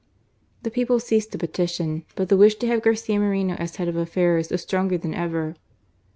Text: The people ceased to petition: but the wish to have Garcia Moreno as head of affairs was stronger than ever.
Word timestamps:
The 0.63 0.71
people 0.71 0.99
ceased 0.99 1.31
to 1.31 1.37
petition: 1.37 2.05
but 2.15 2.27
the 2.27 2.35
wish 2.35 2.55
to 2.55 2.65
have 2.65 2.81
Garcia 2.81 3.19
Moreno 3.19 3.53
as 3.57 3.75
head 3.75 3.87
of 3.87 3.95
affairs 3.97 4.49
was 4.49 4.63
stronger 4.63 4.97
than 4.97 5.13
ever. 5.13 5.53